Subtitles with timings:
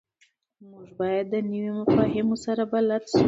[0.69, 3.19] موږ باید د نویو مفاهیمو سره بلد شو.